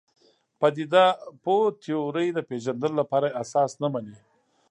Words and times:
پدیده 0.59 1.05
پوه 1.43 1.65
تیورۍ 1.83 2.27
د 2.33 2.39
پېژندلو 2.49 2.95
لپاره 3.01 3.27
اساس 3.43 3.71
نه 3.81 3.87
مني. 3.93 4.17